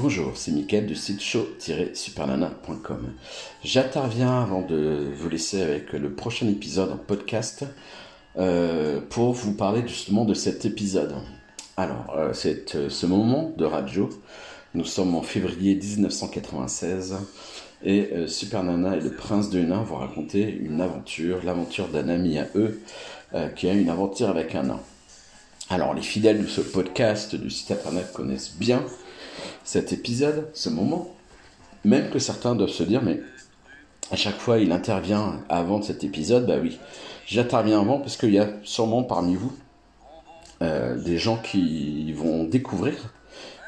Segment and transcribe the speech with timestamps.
[0.00, 3.14] Bonjour, c'est Mickaël du site show-supernana.com.
[3.64, 7.64] J'interviens avant de vous laisser avec le prochain épisode en podcast
[8.36, 11.16] euh, pour vous parler justement de cet épisode.
[11.76, 14.08] Alors, euh, c'est euh, ce moment de radio.
[14.74, 17.16] Nous sommes en février 1996
[17.82, 22.38] et Super Nana et le prince de nain vont raconter une aventure, l'aventure d'un ami
[22.38, 22.80] à eux
[23.56, 24.80] qui a une aventure avec un nain.
[25.70, 28.84] Alors, les fidèles de ce podcast du site internet connaissent bien
[29.64, 31.14] cet épisode, ce moment,
[31.84, 33.20] même que certains doivent se dire, mais
[34.10, 36.78] à chaque fois il intervient avant de cet épisode, bah oui,
[37.26, 39.52] j'interviens avant parce qu'il y a sûrement parmi vous
[40.62, 42.94] euh, des gens qui vont découvrir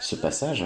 [0.00, 0.64] ce passage.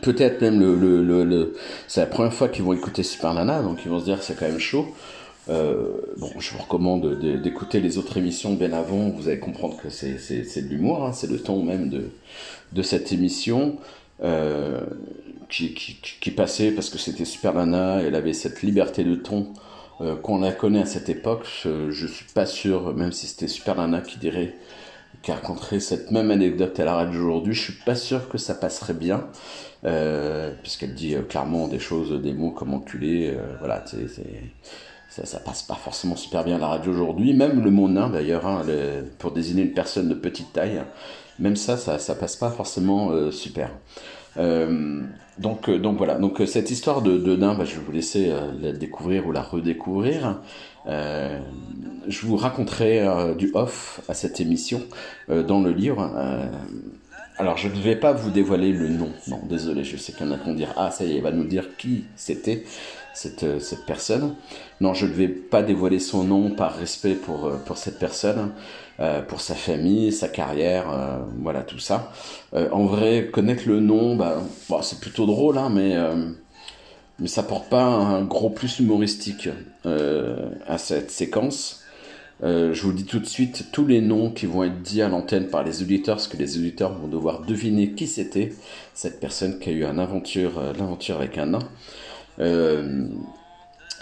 [0.00, 1.54] Peut-être même le,
[1.88, 4.38] c'est la première fois qu'ils vont écouter Super Nana, donc ils vont se dire c'est
[4.38, 4.86] quand même chaud.
[5.48, 9.90] Euh, bon, je vous recommande d'écouter les autres émissions bien avant, vous allez comprendre que
[9.90, 12.10] c'est de l'humour, hein, c'est le ton même de,
[12.72, 13.76] de cette émission.
[14.22, 14.80] Euh,
[15.48, 19.52] qui, passait parce que c'était Super Nana, elle avait cette liberté de ton
[20.00, 21.46] euh, qu'on la connaît à cette époque.
[21.62, 24.54] Je, je, suis pas sûr, même si c'était Super Nana qui dirait,
[25.22, 28.54] qui raconterait cette même anecdote à la radio aujourd'hui, je suis pas sûr que ça
[28.54, 29.28] passerait bien,
[29.84, 34.24] euh, puisqu'elle dit clairement des choses, des mots comme enculé, voilà, c'est
[35.24, 38.46] ça, passe pas forcément super bien à la radio aujourd'hui, même le mot nain d'ailleurs,
[38.46, 38.62] hein,
[39.18, 40.80] pour désigner une personne de petite taille,
[41.38, 43.70] même ça, ça, passe pas forcément euh, super.
[44.38, 45.02] Euh,
[45.38, 48.32] donc, euh, donc voilà, donc cette histoire de, de nain, bah, je vais vous laisser
[48.60, 50.40] la découvrir ou la redécouvrir.
[50.86, 54.82] je vous raconterai du off à cette émission
[55.28, 56.10] dans le livre.
[57.38, 60.28] Alors je ne vais pas vous dévoiler le nom, non désolé, je sais qu'il y
[60.28, 62.64] en a qui vont dire ah ça y est, il va nous dire qui c'était
[63.16, 64.34] cette, euh, cette personne.
[64.80, 68.52] Non, je ne vais pas dévoiler son nom par respect pour, euh, pour cette personne,
[69.00, 70.86] euh, pour sa famille, sa carrière,
[71.40, 72.12] voilà tout ça.
[72.54, 74.42] en vrai, connaître le nom, bah,
[74.82, 75.96] c'est plutôt drôle, hein, mais,
[77.18, 79.48] mais ça porte pas un gros plus humoristique
[79.84, 81.85] à cette séquence.
[82.42, 85.48] Je vous dis tout de suite tous les noms qui vont être dits à l'antenne
[85.48, 88.52] par les auditeurs, parce que les auditeurs vont devoir deviner qui c'était
[88.94, 91.68] cette personne qui a eu une aventure, l'aventure avec un nain.
[92.38, 93.06] Euh,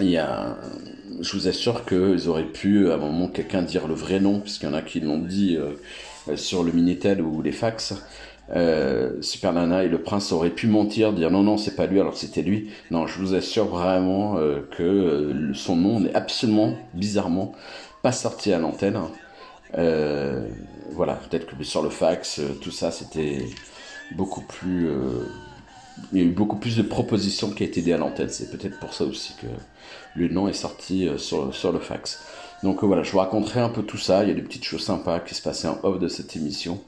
[0.01, 4.67] je vous assure qu'ils auraient pu, à un moment, quelqu'un dire le vrai nom, puisqu'il
[4.67, 7.95] y en a qui l'ont dit euh, sur le Minitel ou les fax.
[8.51, 12.01] Euh, Super Nana et le prince auraient pu mentir, dire non, non, c'est pas lui,
[12.01, 12.71] alors c'était lui.
[12.91, 17.53] Non, je vous assure vraiment euh, que euh, son nom n'est absolument, bizarrement,
[18.05, 19.01] pas sorti à l'antenne.
[20.93, 23.49] voilà, peut-être que sur le fax, tout ça, c'était
[24.13, 24.89] beaucoup plus
[26.13, 28.29] il y a eu beaucoup plus de propositions qui a été à l'antenne.
[28.29, 29.47] C'est peut-être pour ça aussi que
[30.17, 32.25] le nom est sorti euh, sur, sur le fax.
[32.63, 34.23] Donc euh, voilà, je vous raconterai un peu tout ça.
[34.23, 36.81] Il y a des petites choses sympas qui se passaient en off de cette émission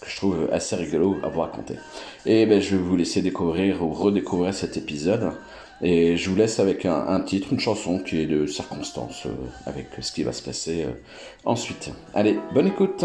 [0.00, 1.74] que je trouve assez rigolo à vous raconter.
[2.26, 5.32] Et ben, je vais vous laisser découvrir ou redécouvrir cet épisode.
[5.82, 9.30] Et je vous laisse avec un, titre, une chanson qui est de circonstance euh,
[9.64, 10.86] avec ce qui va se passer
[11.44, 11.90] ensuite.
[12.14, 13.04] Allez, bonne écoute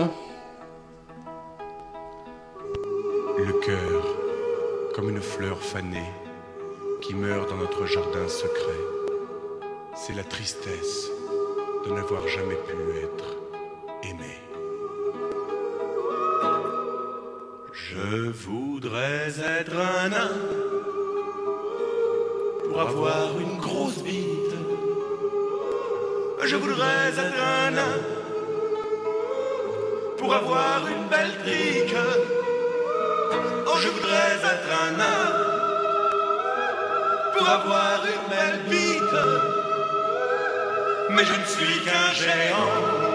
[3.37, 4.05] Le cœur
[4.95, 6.09] comme une fleur fanée
[7.01, 8.79] qui meurt dans notre jardin secret.
[9.93, 11.09] C'est la tristesse
[11.85, 13.44] de n'avoir jamais pu être
[18.07, 20.31] Je voudrais être un nain
[22.67, 24.55] pour avoir une grosse bite.
[26.45, 27.97] Je voudrais être un nain
[30.17, 31.95] pour avoir une belle trique
[33.81, 35.31] je voudrais être un nain
[37.37, 39.19] pour avoir une belle bite.
[41.09, 43.14] Mais je ne suis qu'un géant.